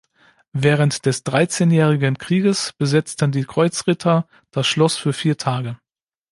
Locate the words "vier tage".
5.13-5.77